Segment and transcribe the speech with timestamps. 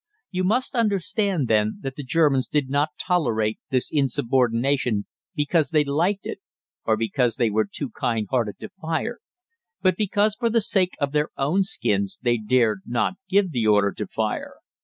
[0.31, 6.25] You must understand then that the Germans did not tolerate this insubordination because they liked
[6.25, 6.39] it
[6.85, 9.19] or because they were too kind hearted to fire,
[9.83, 13.91] but because for the sake of their own skins they dared not give the order
[13.91, 14.55] to fire.